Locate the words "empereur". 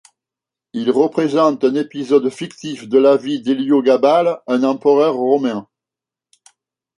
4.63-5.13